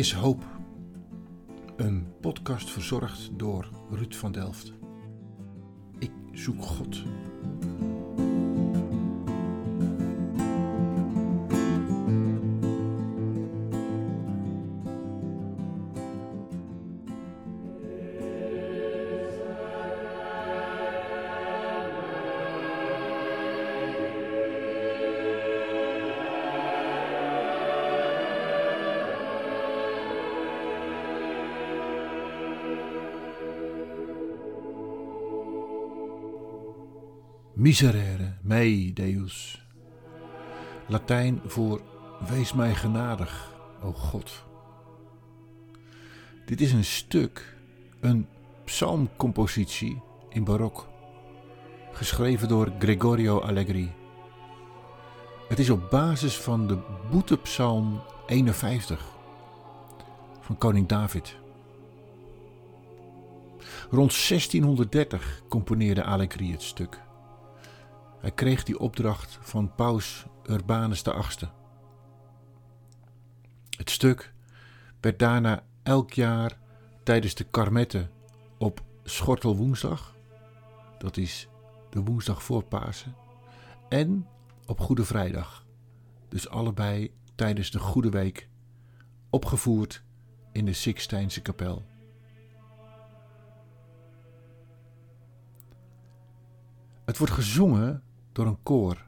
[0.00, 0.44] is hoop.
[1.76, 4.72] Een podcast verzorgd door Ruud van Delft.
[5.98, 7.02] Ik zoek God.
[37.60, 39.64] Miserere mei Deus.
[40.86, 41.80] Latijn voor
[42.28, 43.52] wees mij genadig,
[43.82, 44.44] o God.
[46.46, 47.56] Dit is een stuk,
[48.00, 48.26] een
[48.64, 50.88] psalmcompositie in barok,
[51.92, 53.92] geschreven door Gregorio Allegri.
[55.48, 56.78] Het is op basis van de
[57.10, 59.04] boetepsalm 51
[60.40, 61.36] van koning David.
[63.90, 67.08] Rond 1630 componeerde Allegri het stuk.
[68.20, 71.50] Hij kreeg die opdracht van paus Urbanus VIII.
[73.76, 74.34] Het stuk
[75.00, 76.58] werd daarna elk jaar
[77.02, 78.10] tijdens de karmetten
[78.58, 80.14] op Schortelwoensdag,
[80.98, 81.48] dat is
[81.90, 83.14] de woensdag voor Pasen,
[83.88, 84.26] en
[84.66, 85.66] op Goede Vrijdag,
[86.28, 88.48] dus allebei tijdens de Goede Week,
[89.30, 90.02] opgevoerd
[90.52, 91.84] in de Sixtijnse kapel.
[97.04, 98.02] Het wordt gezongen
[98.32, 99.04] door een koor,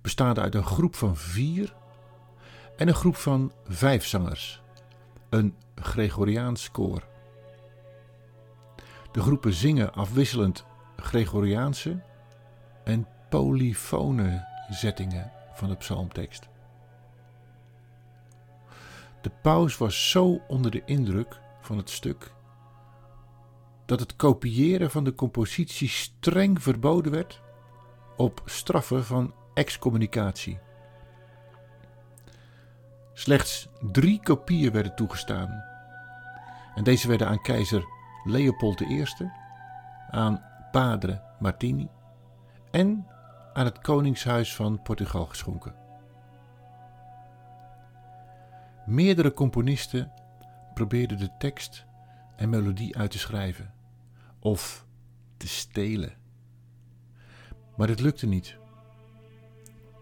[0.00, 1.74] bestaande uit een groep van vier
[2.76, 4.62] en een groep van vijf zangers,
[5.28, 7.02] een Gregoriaans koor.
[9.12, 10.64] De groepen zingen afwisselend
[10.96, 12.02] Gregoriaanse
[12.84, 16.48] en polyfone zettingen van de psalmtekst.
[19.20, 22.32] De paus was zo onder de indruk van het stuk
[23.86, 27.42] dat het kopiëren van de compositie streng verboden werd
[28.16, 30.58] op straffen van excommunicatie.
[33.12, 35.64] Slechts drie kopieën werden toegestaan.
[36.74, 37.84] En deze werden aan keizer
[38.24, 39.04] Leopold I,
[40.10, 41.88] aan Padre Martini
[42.70, 43.06] en
[43.52, 45.74] aan het Koningshuis van Portugal geschonken.
[48.86, 50.12] Meerdere componisten
[50.74, 51.84] probeerden de tekst
[52.36, 53.74] en melodie uit te schrijven
[54.40, 54.86] of
[55.36, 56.23] te stelen
[57.76, 58.56] maar het lukte niet.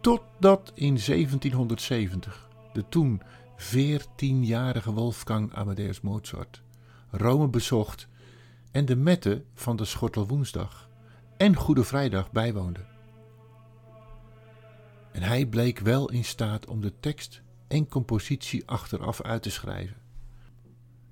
[0.00, 3.22] Totdat in 1770 de toen
[3.58, 6.62] 14-jarige Wolfgang Amadeus Mozart
[7.10, 8.08] Rome bezocht
[8.70, 10.88] en de metten van de Schortelwoensdag
[11.36, 12.84] en Goede Vrijdag bijwoonde.
[15.12, 19.96] En hij bleek wel in staat om de tekst en compositie achteraf uit te schrijven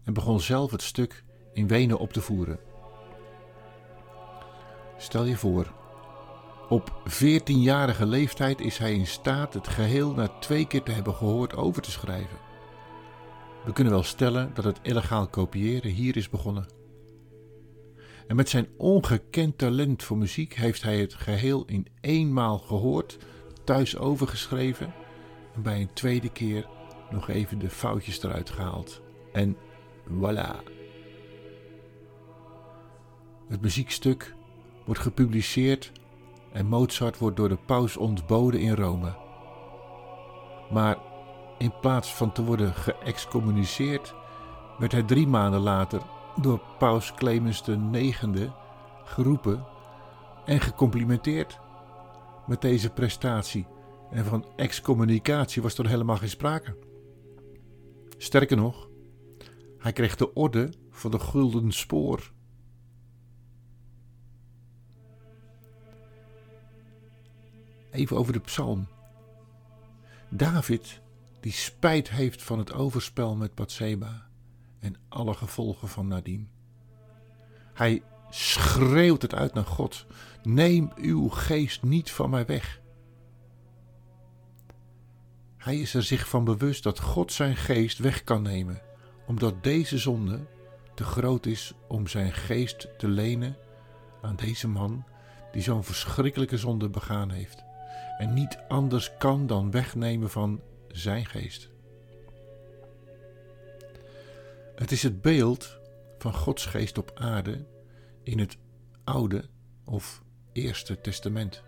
[0.05, 2.59] en begon zelf het stuk in Wenen op te voeren.
[4.99, 5.80] Stel je voor
[6.71, 11.57] op 14-jarige leeftijd is hij in staat het geheel na twee keer te hebben gehoord
[11.57, 12.39] over te schrijven.
[13.65, 16.67] We kunnen wel stellen dat het illegaal kopiëren hier is begonnen.
[18.27, 23.19] En met zijn ongekend talent voor muziek heeft hij het geheel in eenmaal gehoord,
[23.65, 24.93] thuis overgeschreven
[25.55, 26.67] en bij een tweede keer
[27.11, 29.01] nog even de foutjes eruit gehaald.
[29.33, 29.57] En
[30.09, 30.57] voilà.
[33.49, 34.35] Het muziekstuk
[34.85, 35.93] wordt gepubliceerd
[36.53, 39.17] en Mozart wordt door de paus ontboden in Rome.
[40.71, 40.99] Maar
[41.59, 44.15] in plaats van te worden geëxcommuniceerd,
[44.79, 46.03] werd hij drie maanden later
[46.41, 47.63] door paus Clemens
[47.93, 48.27] IX
[49.05, 49.67] geroepen
[50.45, 51.61] en gecomplimenteerd
[52.47, 53.67] met deze prestatie.
[54.11, 56.77] En van excommunicatie was er helemaal geen sprake.
[58.17, 58.89] Sterker nog,
[59.79, 62.33] hij kreeg de orde van de Gulden Spoor
[67.91, 68.87] Even over de psalm.
[70.29, 71.01] David,
[71.41, 74.27] die spijt heeft van het overspel met Bathseba
[74.79, 76.49] en alle gevolgen van nadien.
[77.75, 80.07] Hij schreeuwt het uit naar God:
[80.43, 82.81] Neem uw geest niet van mij weg.
[85.57, 88.83] Hij is er zich van bewust dat God zijn geest weg kan nemen,
[89.27, 90.47] omdat deze zonde
[90.95, 93.57] te groot is om zijn geest te lenen
[94.23, 95.05] aan deze man
[95.53, 97.65] die zo'n verschrikkelijke zonde begaan heeft
[98.21, 101.69] en niet anders kan dan wegnemen van zijn geest.
[104.75, 105.79] Het is het beeld
[106.19, 107.67] van Gods geest op aarde
[108.23, 108.57] in het
[109.05, 109.49] Oude
[109.85, 110.23] of
[110.53, 111.63] Eerste Testament.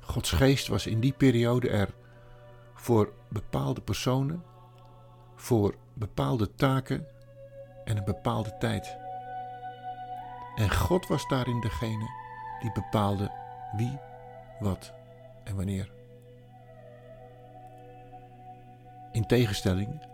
[0.00, 1.94] Gods geest was in die periode er
[2.74, 4.42] voor bepaalde personen
[5.34, 7.06] voor bepaalde taken
[7.84, 8.96] en een bepaalde tijd.
[10.54, 12.06] En God was daarin degene
[12.60, 13.30] die bepaalde
[13.76, 13.98] wie,
[14.58, 14.92] wat
[15.44, 15.92] en wanneer.
[19.12, 20.06] In tegenstelling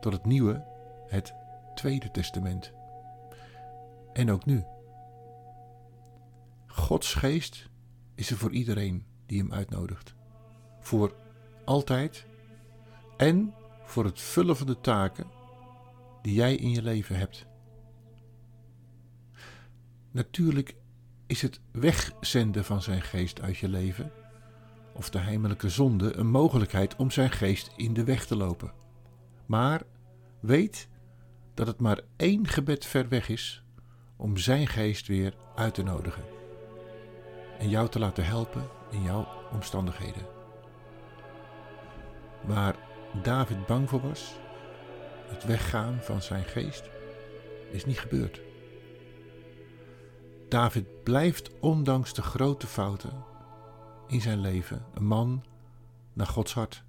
[0.00, 0.64] tot het nieuwe,
[1.08, 1.34] het
[1.74, 2.72] Tweede Testament.
[4.12, 4.64] En ook nu.
[6.66, 7.68] Gods geest
[8.14, 10.14] is er voor iedereen die hem uitnodigt.
[10.80, 11.14] Voor
[11.64, 12.26] altijd
[13.16, 13.54] en
[13.84, 15.26] voor het vullen van de taken
[16.22, 17.46] die jij in je leven hebt.
[20.10, 20.76] Natuurlijk
[21.28, 24.12] is het wegzenden van zijn geest uit je leven,
[24.92, 28.72] of de heimelijke zonde, een mogelijkheid om zijn geest in de weg te lopen.
[29.46, 29.82] Maar
[30.40, 30.88] weet
[31.54, 33.62] dat het maar één gebed ver weg is
[34.16, 36.24] om zijn geest weer uit te nodigen
[37.58, 40.26] en jou te laten helpen in jouw omstandigheden.
[42.44, 42.76] Waar
[43.22, 44.34] David bang voor was,
[45.26, 46.82] het weggaan van zijn geest,
[47.70, 48.40] is niet gebeurd.
[50.48, 53.24] David blijft ondanks de grote fouten
[54.06, 55.44] in zijn leven een man
[56.12, 56.82] naar Gods hart.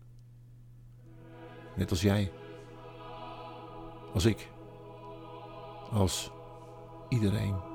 [1.76, 2.32] Net als jij,
[4.14, 4.50] als ik,
[5.92, 6.32] als
[7.10, 7.69] iedereen.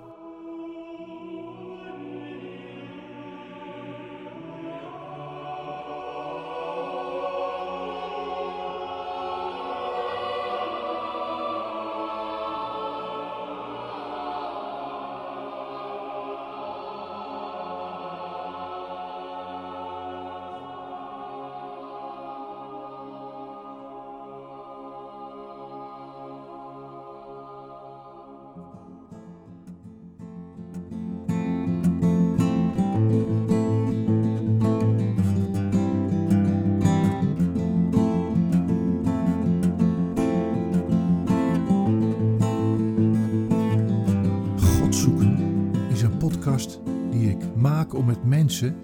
[47.10, 48.76] Die ik maak om met mensen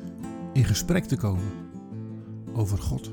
[0.53, 1.49] in gesprek te komen
[2.53, 3.11] over God.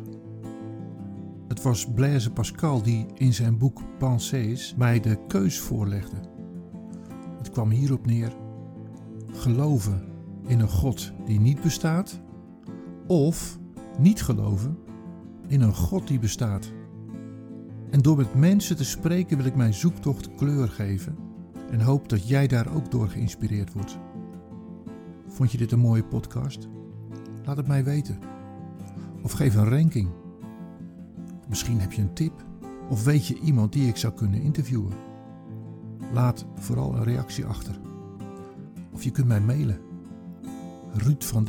[1.47, 6.15] Het was Blaise Pascal die in zijn boek Pensées mij de keus voorlegde.
[7.37, 8.31] Het kwam hierop neer:
[9.27, 10.03] geloven
[10.47, 12.19] in een God die niet bestaat,
[13.07, 13.59] of
[13.99, 14.77] niet geloven
[15.47, 16.71] in een God die bestaat.
[17.89, 21.15] En door met mensen te spreken wil ik mijn zoektocht kleur geven
[21.71, 23.97] en hoop dat jij daar ook door geïnspireerd wordt.
[25.27, 26.67] Vond je dit een mooie podcast?
[27.45, 28.19] Laat het mij weten.
[29.21, 30.09] Of geef een ranking.
[31.47, 32.45] Misschien heb je een tip
[32.89, 34.93] of weet je iemand die ik zou kunnen interviewen.
[36.13, 37.79] Laat vooral een reactie achter.
[38.91, 39.79] Of je kunt mij mailen.
[40.93, 41.45] Ruud van